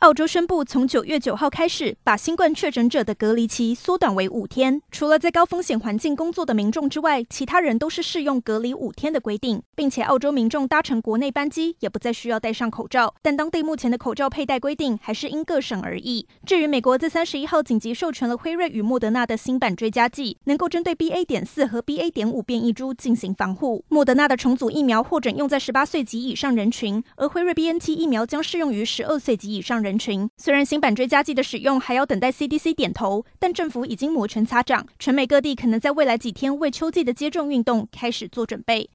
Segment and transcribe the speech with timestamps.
[0.00, 4.80] 澳洲宣布，从九月九号开始，把新冠确诊者的隔离期缩短为五天。
[4.90, 13.14] 除了在高风险环境工作的民众之外，其他人都是适用隔离五天的规定，并且澳洲民众搭乘国内班机也不再需要戴上口罩。
[13.20, 16.26] 但当地目前的口罩佩戴规定还是因各省而异。
[16.46, 21.26] 至于美国在三十一号紧急授权了辉瑞与莫德纳的新版追加剂，能够针对 BA.
[21.26, 22.10] 点四和 BA.
[22.10, 23.84] 点五变异株进行防护。
[23.88, 29.89] 莫德纳的重组疫苗获准用在十八岁及以上人群，而辉瑞 BNT 疫苗将适用于十二岁及以上人。
[29.90, 38.88] 人群虽然新版追加剂的使用还要等待 CDC 点头，但政府已经摩拳擦掌，全美各地可能在未来几天为秋季的接种运动开始做准备。